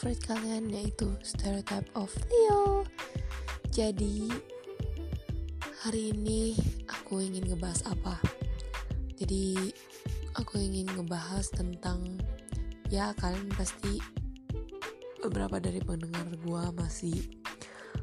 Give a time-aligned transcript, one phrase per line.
[0.00, 2.88] favorit kalian yaitu Stereotype of Leo.
[3.68, 4.32] Jadi
[5.84, 6.56] hari ini
[6.88, 8.16] aku ingin ngebahas apa?
[9.20, 9.60] Jadi
[10.40, 12.16] aku ingin ngebahas tentang
[12.88, 14.00] ya kalian pasti
[15.20, 17.36] beberapa dari pendengar gue masih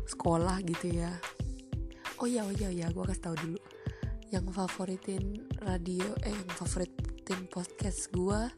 [0.05, 1.09] sekolah gitu ya.
[2.22, 3.59] Oh ya, oh ya, oh ya, gue kasih tahu dulu.
[4.30, 8.53] Yang favoritin radio, eh yang favoritin podcast gue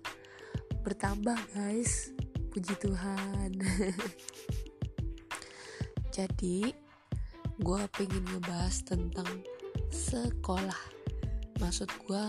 [0.84, 2.19] bertambah guys
[2.50, 3.54] puji Tuhan.
[6.18, 6.74] Jadi
[7.62, 9.46] gue pengen ngebahas tentang
[9.94, 10.82] sekolah.
[11.62, 12.24] Maksud gue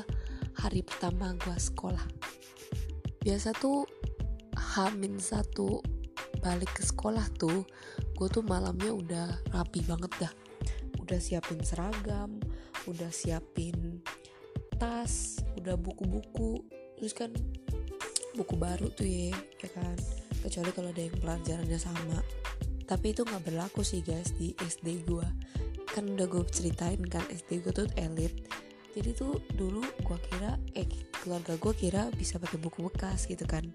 [0.61, 2.05] hari pertama gue sekolah.
[3.25, 3.89] Biasa tuh
[4.77, 5.81] hamin satu
[6.41, 7.69] balik ke sekolah tuh
[8.17, 10.33] gue tuh malamnya udah rapi banget dah.
[11.01, 12.37] Udah siapin seragam
[12.89, 14.01] udah siapin
[14.81, 16.65] tas udah buku-buku.
[16.97, 17.33] Terus kan
[18.37, 19.97] buku baru tuh ya ya kan?
[20.41, 22.19] Kecuali kalau ada yang pelajarannya sama.
[22.87, 25.27] Tapi itu nggak berlaku sih guys di SD gue
[25.91, 28.35] kan udah gue ceritain kan SD gue tuh elit.
[28.95, 30.87] Jadi tuh dulu gue kira eh
[31.23, 33.67] keluarga gue kira bisa pakai buku bekas gitu kan.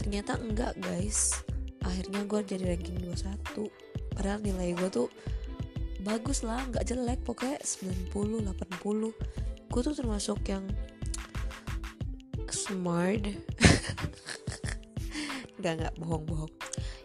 [0.00, 1.44] Ternyata enggak guys.
[1.84, 3.68] Akhirnya gue jadi ranking 21
[4.14, 5.08] padahal nilai gue tuh
[6.06, 10.64] bagus lah nggak jelek pokoknya 90 80 gue tuh termasuk yang
[12.54, 13.26] smart
[15.58, 16.52] nggak nggak bohong bohong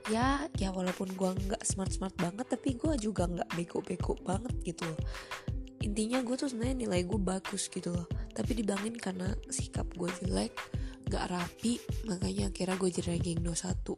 [0.09, 4.53] ya ya walaupun gue nggak smart smart banget tapi gue juga nggak beko beko banget
[4.65, 4.99] gitu loh.
[5.79, 8.09] Intinya gue tuh sebenarnya nilai gue bagus gitu loh.
[8.33, 10.51] Tapi dibangin karena sikap gue jelek
[11.09, 13.97] nggak rapi makanya akhirnya gue jadi ranking 21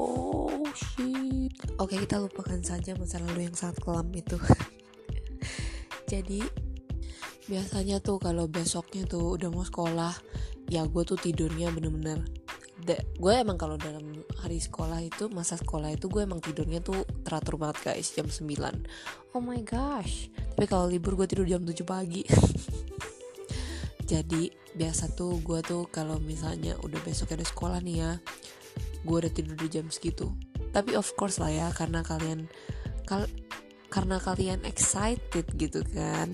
[0.00, 1.52] oh shit.
[1.76, 4.36] Oke kita lupakan saja masa lalu yang sangat kelam itu.
[6.12, 6.40] Jadi
[7.46, 10.14] biasanya tuh kalau besoknya tuh udah mau sekolah
[10.70, 12.22] ya gue tuh tidurnya bener-bener
[12.96, 17.60] gue emang kalau dalam hari sekolah itu masa sekolah itu gue emang tidurnya tuh teratur
[17.60, 18.48] banget guys jam 9
[19.36, 20.32] oh my gosh.
[20.56, 22.26] Tapi kalau libur gue tidur jam 7 pagi.
[24.10, 28.12] Jadi biasa tuh gue tuh kalau misalnya udah besok ada sekolah nih ya
[29.00, 30.34] gue udah tidur di jam segitu.
[30.74, 32.50] Tapi of course lah ya karena kalian
[33.06, 33.26] kal
[33.90, 36.30] karena kalian excited gitu kan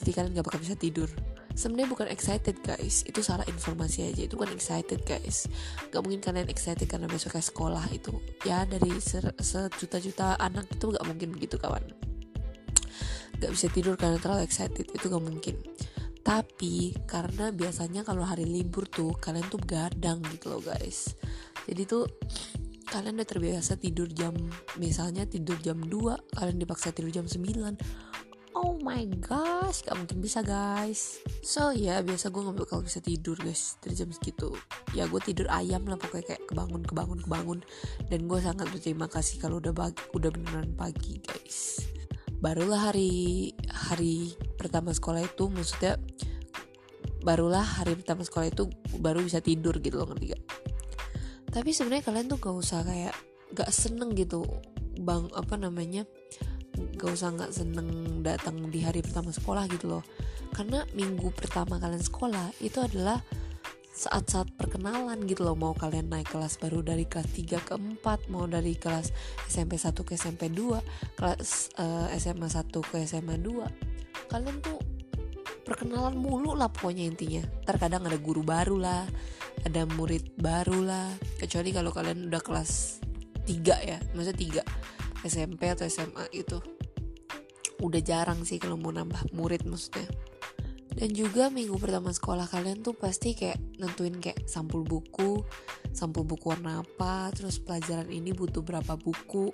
[0.00, 1.12] jadi kalian gak bakal bisa tidur
[1.56, 3.02] sebenarnya bukan excited guys.
[3.08, 4.28] Itu salah informasi aja.
[4.28, 5.48] Itu bukan excited guys.
[5.88, 8.12] Gak mungkin kalian excited karena besok ke sekolah itu.
[8.44, 11.82] Ya dari sejuta-juta anak itu gak mungkin begitu kawan.
[13.40, 14.86] Gak bisa tidur karena terlalu excited.
[14.92, 15.56] Itu gak mungkin.
[16.20, 21.16] Tapi karena biasanya kalau hari libur tuh kalian tuh gadang gitu loh guys.
[21.64, 22.04] Jadi tuh
[22.86, 24.30] kalian udah terbiasa tidur jam
[24.78, 27.42] misalnya tidur jam 2 kalian dipaksa tidur jam 9
[28.56, 31.20] oh my gosh gak mungkin bisa guys.
[31.44, 34.56] So ya biasa gue nggak bakal bisa tidur guys dari jam segitu.
[34.96, 37.58] Ya gue tidur ayam lah pokoknya kayak kebangun kebangun kebangun.
[38.08, 41.84] Dan gue sangat berterima kasih kalau udah pagi, udah beneran pagi guys.
[42.40, 46.00] Barulah hari hari pertama sekolah itu maksudnya
[47.20, 50.44] barulah hari pertama sekolah itu baru bisa tidur gitu loh ngerti gak?
[51.52, 53.12] Tapi sebenarnya kalian tuh gak usah kayak
[53.52, 54.44] gak seneng gitu
[54.96, 56.08] bang apa namanya
[56.96, 57.88] gak usah nggak seneng
[58.24, 60.04] datang di hari pertama sekolah gitu loh.
[60.56, 63.20] Karena minggu pertama kalian sekolah itu adalah
[63.96, 65.56] saat-saat perkenalan gitu loh.
[65.56, 69.12] Mau kalian naik kelas baru dari kelas 3 ke 4 mau dari kelas
[69.48, 74.80] SMP 1 ke SMP 2 kelas uh, SMA 1 ke SMA 2 kalian tuh
[75.64, 77.42] perkenalan mulu lah pokoknya intinya.
[77.64, 79.04] Terkadang ada guru baru lah
[79.64, 81.08] ada murid baru lah.
[81.40, 83.00] Kecuali kalau kalian udah kelas
[83.46, 84.64] 3 ya maksudnya
[85.24, 86.58] 3 SMP atau SMA itu
[87.82, 90.08] udah jarang sih kalau mau nambah murid maksudnya.
[90.96, 95.44] Dan juga minggu pertama sekolah kalian tuh pasti kayak nentuin kayak sampul buku
[95.96, 99.52] sampul buku warna apa terus pelajaran ini butuh berapa buku.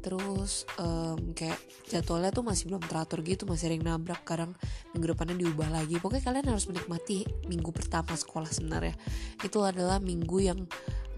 [0.00, 4.26] Terus um, kayak jadwalnya tuh masih belum teratur gitu masih sering nabrak.
[4.26, 4.58] Kadang
[4.90, 6.00] minggu depannya diubah lagi.
[6.02, 8.96] Pokoknya kalian harus menikmati minggu pertama sekolah sebenarnya.
[9.44, 10.64] Itu adalah minggu yang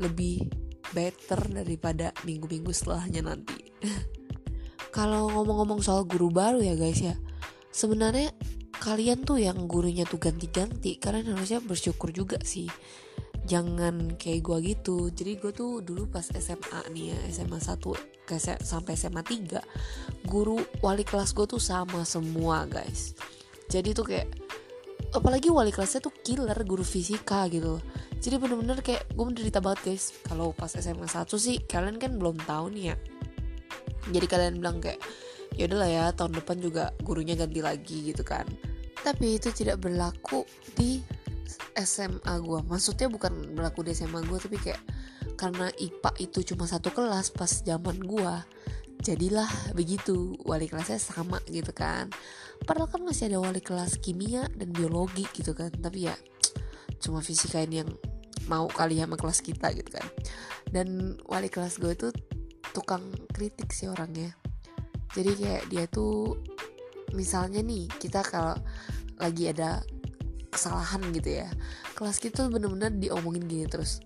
[0.02, 0.50] lebih
[0.92, 3.72] better daripada minggu-minggu setelahnya nanti
[4.92, 7.16] kalau ngomong-ngomong soal guru baru ya guys ya.
[7.72, 8.28] Sebenarnya
[8.76, 12.68] kalian tuh yang gurunya tuh ganti-ganti kalian harusnya bersyukur juga sih.
[13.48, 15.08] Jangan kayak gue gitu.
[15.08, 17.80] Jadi gue tuh dulu pas SMA nih ya SMA 1
[18.28, 23.16] ke sampai SMA 3 guru wali kelas gue tuh sama semua guys.
[23.72, 24.28] Jadi tuh kayak
[25.16, 27.80] apalagi wali kelasnya tuh killer guru fisika gitu.
[28.20, 30.12] Jadi bener-bener kayak gue menderita banget guys.
[30.28, 32.96] Kalau pas SMA 1 sih kalian kan belum tahu nih ya
[34.10, 34.98] jadi kalian bilang kayak
[35.54, 38.48] ya udahlah ya tahun depan juga gurunya ganti lagi gitu kan.
[39.02, 41.02] Tapi itu tidak berlaku di
[41.76, 44.80] SMA gue maksudnya bukan berlaku di SMA gue tapi kayak
[45.36, 48.46] karena IPA itu cuma satu kelas pas zaman gua
[49.02, 50.38] jadilah begitu.
[50.46, 52.08] Wali kelasnya sama gitu kan.
[52.62, 55.74] Padahal kan masih ada wali kelas kimia dan biologi gitu kan.
[55.74, 56.14] Tapi ya
[57.02, 57.90] cuma fisika ini yang
[58.46, 60.06] mau kali sama kelas kita gitu kan.
[60.70, 62.08] Dan wali kelas gue itu
[62.72, 64.32] tukang kritik sih orangnya.
[65.12, 66.40] Jadi kayak dia tuh
[67.12, 68.56] misalnya nih kita kalau
[69.20, 69.84] lagi ada
[70.52, 71.48] kesalahan gitu ya
[71.96, 74.00] kelas kita bener-bener diomongin gini terus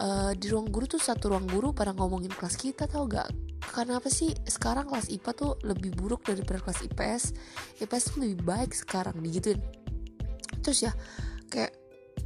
[0.00, 3.28] uh, di ruang guru tuh satu ruang guru pada ngomongin kelas kita tau gak
[3.72, 4.34] karena apa sih?
[4.44, 7.22] Sekarang kelas IPA tuh lebih buruk daripada kelas IPS
[7.80, 9.62] IPS tuh lebih baik sekarang digituin.
[10.60, 10.92] Terus ya
[11.48, 11.72] kayak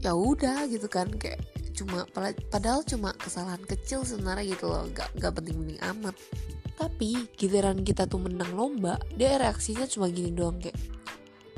[0.02, 1.38] ya udah gitu kan kayak
[1.76, 2.08] cuma
[2.48, 6.16] padahal cuma kesalahan kecil sebenarnya gitu loh gak, gak penting-penting amat.
[6.76, 10.76] Tapi giliran kita tuh menang lomba dia reaksinya cuma gini doang kayak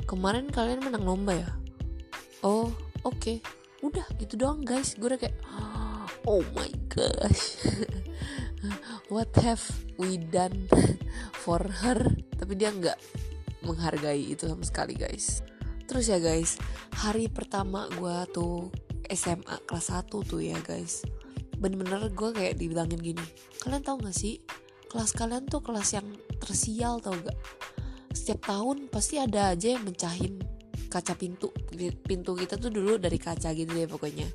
[0.03, 1.49] kemarin kalian menang lomba ya?
[2.43, 2.67] Oh
[3.07, 3.15] oke.
[3.15, 3.37] Okay.
[3.79, 4.99] udah gitu doang guys.
[4.99, 5.39] Gue udah kayak
[6.27, 7.55] oh my gosh.
[9.13, 9.63] What have
[9.95, 10.67] we done
[11.47, 11.99] for her?
[12.35, 12.99] Tapi dia nggak
[13.63, 15.39] menghargai itu sama sekali guys.
[15.87, 16.59] Terus ya guys
[16.99, 18.67] hari pertama gue tuh
[19.09, 21.03] SMA kelas 1 tuh ya guys.
[21.59, 23.25] Bener-bener gue kayak dibilangin gini
[23.59, 24.39] kalian tau gak sih
[24.87, 26.07] kelas kalian tuh kelas yang
[26.39, 27.35] tersial tau gak?
[28.15, 30.39] Setiap tahun pasti ada aja yang mencahin
[30.89, 31.53] kaca pintu
[32.07, 34.25] pintu kita tuh dulu dari kaca gitu deh pokoknya.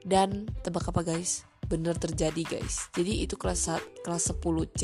[0.00, 1.44] Dan tebak apa guys?
[1.70, 2.90] Bener terjadi guys.
[2.96, 3.70] Jadi itu kelas
[4.02, 4.40] kelas 10
[4.74, 4.82] C.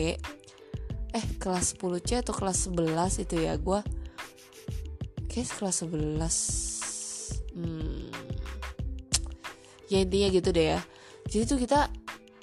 [1.10, 3.80] Eh kelas 10 C atau kelas 11 itu ya gue
[5.36, 8.08] kayak kelas 11 hmm,
[9.90, 10.80] ya intinya gitu deh ya.
[11.26, 11.90] Jadi tuh kita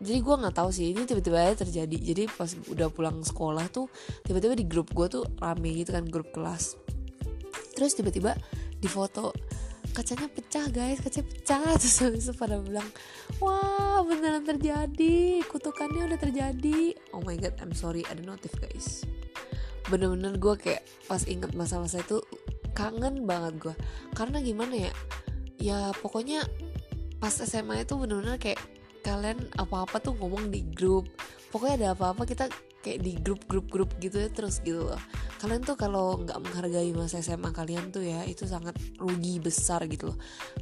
[0.03, 1.97] jadi gue nggak tahu sih ini tiba-tiba aja terjadi.
[1.97, 3.87] Jadi pas udah pulang sekolah tuh
[4.27, 6.75] tiba-tiba di grup gue tuh rame gitu kan grup kelas.
[7.73, 8.35] Terus tiba-tiba
[8.83, 9.31] di foto
[9.93, 11.61] kacanya pecah guys kacanya pecah.
[11.81, 12.87] Terus itu pada bilang
[13.39, 16.97] wah beneran terjadi kutukannya udah terjadi.
[17.15, 19.07] Oh my god I'm sorry ada notif guys.
[19.87, 22.19] Bener-bener gue kayak pas inget masa-masa itu
[22.73, 23.75] kangen banget gue
[24.17, 24.91] karena gimana ya
[25.61, 26.41] ya pokoknya
[27.23, 28.59] pas SMA itu bener-bener kayak
[28.99, 31.07] kalian apa-apa tuh ngomong di grup.
[31.55, 32.51] Pokoknya ada apa-apa kita
[32.83, 34.99] kayak di grup-grup-grup gitu ya terus gitu loh.
[35.39, 40.11] Kalian tuh kalau nggak menghargai masa SMA kalian tuh ya itu sangat rugi besar gitu
[40.11, 40.17] loh.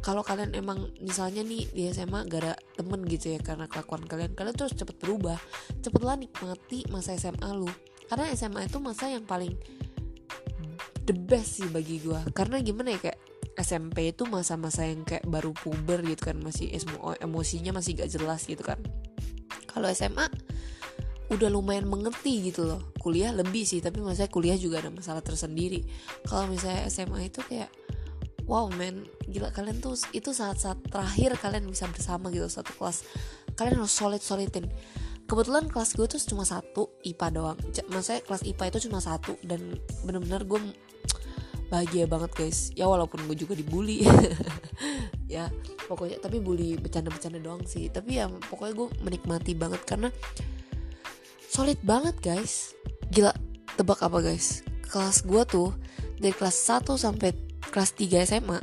[0.05, 4.37] Kalau kalian emang misalnya nih di SMA gak ada temen gitu ya karena kelakuan kalian
[4.37, 5.41] kalian terus cepet berubah.
[5.81, 7.69] Cepetlah nikmati masa SMA lu.
[8.05, 9.57] Karena SMA itu masa yang paling
[11.09, 13.19] the best sih bagi gue karena gimana ya kayak
[13.59, 16.71] SMP itu masa-masa yang kayak baru puber gitu kan masih
[17.19, 18.79] emosinya masih gak jelas gitu kan.
[19.67, 20.27] Kalau SMA
[21.31, 22.91] udah lumayan mengerti gitu loh.
[22.99, 25.83] Kuliah lebih sih tapi masa kuliah juga ada masalah tersendiri.
[26.27, 27.71] Kalau misalnya SMA itu kayak
[28.47, 33.07] wow man gila kalian tuh itu saat-saat terakhir kalian bisa bersama gitu satu kelas.
[33.55, 34.67] Kalian harus solid solidin
[35.31, 37.59] kebetulan kelas gue tuh cuma satu IPA doang.
[37.87, 40.59] Maksudnya kelas IPA itu cuma satu dan bener-bener gue
[41.71, 42.75] bahagia banget guys.
[42.75, 44.03] Ya walaupun gue juga dibully.
[45.31, 45.47] Ya
[45.87, 47.87] pokoknya tapi bully bercanda-bercanda doang sih.
[47.87, 50.11] Tapi ya pokoknya gue menikmati banget karena
[51.47, 52.75] solid banget guys.
[53.15, 53.31] Gila
[53.79, 54.59] tebak apa guys?
[54.91, 55.71] Kelas gue tuh
[56.19, 57.31] dari kelas 1 sampai
[57.63, 58.59] kelas 3 SMA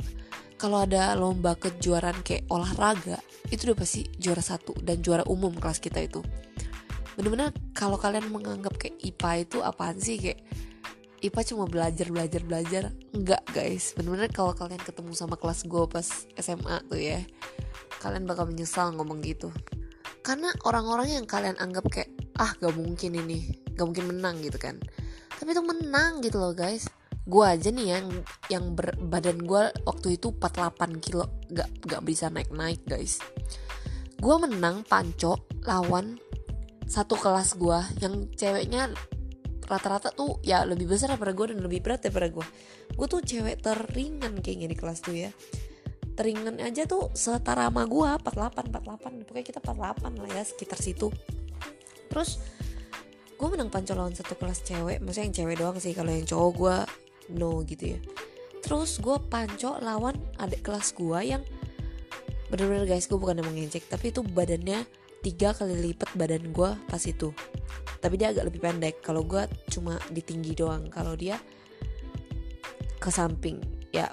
[0.61, 3.17] kalau ada lomba kejuaraan kayak olahraga
[3.49, 6.21] itu udah pasti juara satu dan juara umum kelas kita itu.
[7.17, 10.21] Bener-bener kalau kalian menganggap kayak IPA itu apaan sih?
[10.21, 10.45] Kayak
[11.19, 12.83] IPA cuma belajar belajar belajar.
[13.11, 13.91] Enggak guys.
[13.95, 16.07] Bener-bener kalau kalian ketemu sama kelas gue pas
[16.39, 17.19] SMA tuh ya
[17.99, 19.51] kalian bakal menyesal ngomong gitu.
[20.23, 24.79] Karena orang-orang yang kalian anggap kayak ah gak mungkin ini gak mungkin menang gitu kan.
[25.35, 26.87] Tapi itu menang gitu loh guys.
[27.27, 28.07] Gue aja nih yang
[28.47, 28.65] yang
[29.11, 31.27] badan gue waktu itu 48 kilo.
[31.51, 33.19] Gak gak bisa naik naik guys.
[34.19, 36.15] Gue menang panco lawan
[36.89, 38.89] satu kelas gue yang ceweknya
[39.69, 42.45] rata-rata tuh ya lebih besar daripada gue dan lebih berat daripada gue
[42.97, 45.31] gue tuh cewek teringan kayaknya di kelas tuh ya.
[46.17, 51.07] Teringan aja tuh setara sama gue 48 48 pokoknya kita 48 lah ya sekitar situ.
[52.11, 52.41] Terus
[53.39, 54.99] gue menang panco lawan satu kelas cewek.
[54.99, 56.75] Maksudnya yang cewek doang sih kalau yang cowok gue
[57.39, 57.99] no gitu ya.
[58.59, 61.45] Terus gue panco lawan adik kelas gue yang
[62.49, 64.81] bener-bener guys gue bukan emang ngecek tapi itu badannya
[65.21, 67.29] tiga kali lipat badan gue pas itu
[67.99, 69.03] tapi dia agak lebih pendek.
[69.03, 70.87] Kalau gue cuma di tinggi doang.
[70.87, 71.35] Kalau dia
[72.99, 73.59] ke samping.
[73.91, 74.11] Ya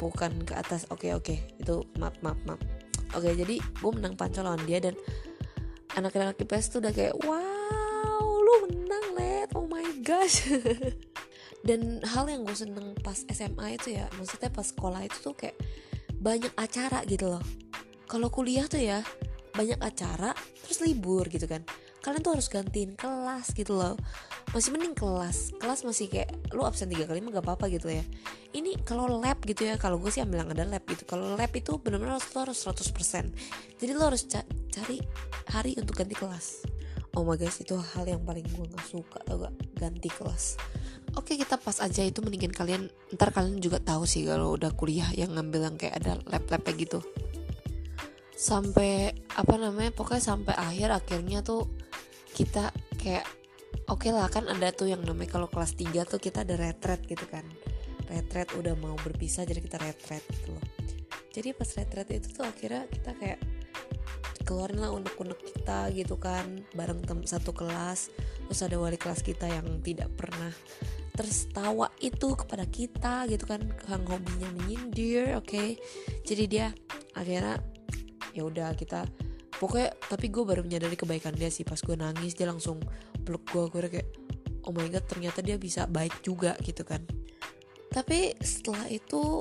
[0.00, 0.88] bukan ke atas.
[0.88, 1.24] Oke okay, oke.
[1.36, 1.38] Okay.
[1.60, 2.60] itu maaf maaf maaf.
[3.14, 4.96] Oke okay, jadi gue menang panco lawan dia dan
[5.96, 9.48] anak-anak IPS tuh udah kayak wow lu menang let.
[9.52, 10.44] Oh my gosh.
[11.66, 15.58] Dan hal yang gue seneng pas SMA itu ya maksudnya pas sekolah itu tuh kayak
[16.14, 17.42] banyak acara gitu loh.
[18.06, 19.02] Kalau kuliah tuh ya
[19.56, 20.30] banyak acara
[20.62, 21.64] terus libur gitu kan
[22.06, 23.98] kalian tuh harus gantiin kelas gitu loh.
[24.54, 25.58] Masih mending kelas.
[25.58, 28.06] Kelas masih kayak lu absen tiga kali mah gak apa-apa gitu ya.
[28.54, 31.02] Ini kalau lab gitu ya kalau gue sih ambil yang ada lab gitu.
[31.02, 35.02] Kalau lab itu benar-benar harus lo harus 100% jadi lo harus ca cari
[35.50, 36.62] hari untuk ganti kelas.
[37.18, 40.62] Oh my guys itu hal yang paling gue gak suka tau gak ganti kelas.
[41.18, 42.86] Oke kita pas aja itu mendingan kalian.
[43.18, 47.00] Ntar kalian juga tahu sih kalau udah kuliah yang ngambil yang kayak ada lab-labnya gitu.
[48.36, 51.72] Sampai apa namanya pokoknya sampai akhir akhirnya tuh
[52.36, 52.68] kita
[53.00, 53.24] kayak
[53.88, 57.00] oke okay lah kan ada tuh yang namanya kalau kelas 3 tuh kita ada retret
[57.08, 57.48] gitu kan.
[58.12, 60.64] Retret udah mau berpisah jadi kita retret gitu loh.
[61.32, 63.40] Jadi pas retret itu tuh akhirnya kita kayak
[64.46, 68.12] keluarin lah unek-unek kita gitu kan bareng tem satu kelas.
[68.46, 70.52] Terus ada wali kelas kita yang tidak pernah
[71.16, 75.48] tertawa itu kepada kita gitu kan yang hobinya menyindir oke.
[75.48, 75.80] Okay?
[76.28, 76.66] jadi dia
[77.16, 77.56] akhirnya
[78.36, 79.08] ya udah kita
[79.56, 82.80] pokoknya tapi gue baru menyadari kebaikan dia sih pas gue nangis dia langsung
[83.24, 84.08] peluk gue gue kayak
[84.66, 87.00] oh my god ternyata dia bisa baik juga gitu kan.
[87.90, 89.40] Tapi setelah itu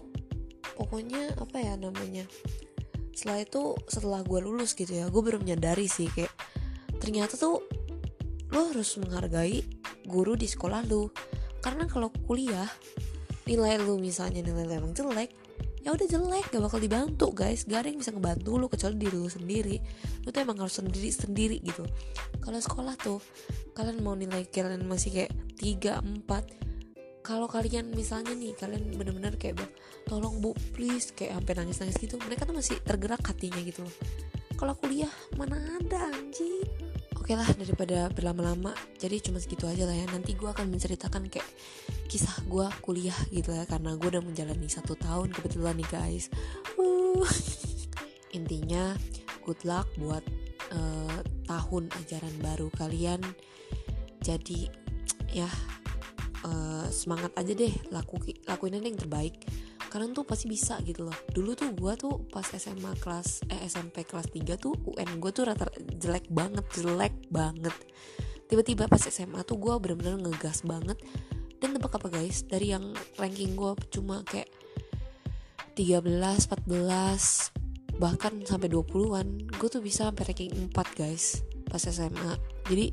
[0.77, 2.24] pokoknya apa ya namanya
[3.15, 6.31] setelah itu setelah gue lulus gitu ya gue baru menyadari sih kayak
[7.00, 7.63] ternyata tuh
[8.51, 9.63] lo harus menghargai
[10.05, 11.10] guru di sekolah lu.
[11.60, 12.69] Karena kalau kuliah
[13.50, 15.44] nilai lu misalnya nilai lu emang jelek
[15.86, 17.70] ya udah jelek gak bakal dibantu guys.
[17.70, 19.77] Gak ada yang bisa ngebantu lu kecuali diri lu sendiri.
[20.25, 21.86] Lu tuh emang harus sendiri sendiri gitu.
[22.42, 23.22] Kalau sekolah tuh
[23.77, 26.50] kalian mau nilai kalian masih kayak tiga empat.
[27.22, 29.62] Kalau kalian misalnya nih kalian bener-bener kayak
[30.10, 33.96] tolong bu please kayak sampai nangis-nangis gitu mereka tuh masih tergerak hatinya gitu loh.
[34.58, 36.85] Kalau kuliah mana ada anjing
[37.25, 38.77] oke lah daripada berlama-lama.
[39.01, 40.05] Jadi cuma segitu aja lah ya.
[40.13, 41.50] Nanti gue akan menceritakan kayak
[42.05, 43.65] kisah gue kuliah gitu ya.
[43.65, 46.29] Karena gue udah menjalani satu tahun kebetulan nih guys.
[48.38, 48.94] Intinya
[49.41, 50.22] good luck buat
[50.70, 53.25] uh, tahun ajaran baru kalian.
[54.22, 54.70] Jadi
[55.34, 55.50] ya
[56.46, 57.74] uh, semangat aja deh.
[57.89, 59.34] Laku lakuin aja yang terbaik
[59.95, 61.15] kalian tuh pasti bisa gitu loh.
[61.31, 65.47] Dulu tuh gue tuh pas SMA kelas eh SMP kelas 3 tuh UN gue tuh
[65.47, 67.71] rata jelek banget jelek banget.
[68.51, 70.99] Tiba-tiba pas SMA tuh gue bener-bener ngegas banget.
[71.63, 72.43] Dan tebak apa guys?
[72.43, 74.51] Dari yang ranking gue cuma kayak
[75.79, 77.55] 13, 14
[77.95, 82.35] bahkan sampai 20-an gue tuh bisa sampai ranking 4 guys pas SMA
[82.67, 82.91] jadi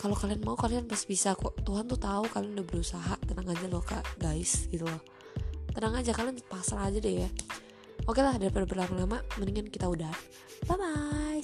[0.00, 1.58] kalau kalian mau kalian pasti bisa kok.
[1.66, 5.17] Tuhan tuh tahu kalian udah berusaha tenang aja loh kak guys gitu loh
[5.78, 7.30] tenang aja kalian pasrah aja deh ya.
[8.10, 10.10] Oke lah daripada berlama-lama mendingan kita udah.
[10.66, 11.37] Bye bye